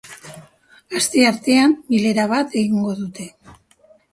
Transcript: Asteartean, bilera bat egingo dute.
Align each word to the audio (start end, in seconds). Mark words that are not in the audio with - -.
Asteartean, 0.99 1.75
bilera 1.91 2.27
bat 2.33 2.59
egingo 2.63 2.99
dute. 3.03 3.29